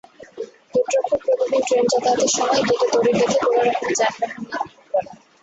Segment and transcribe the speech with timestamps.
[0.73, 5.15] গেটরক্ষক প্রতিদিন ট্রেন যাতায়াতের সময় গেটে দড়ি বেঁধে কোনোরকমে যানবাহন নিয়ন্ত্রণ করেন।